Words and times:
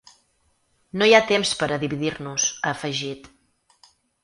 No 1.01 1.07
hi 1.09 1.13
ha 1.17 1.27
temps 1.33 1.51
per 1.61 1.69
a 1.69 1.79
dividir-nos, 1.85 2.49
ha 2.65 2.75
afegit. 2.79 3.31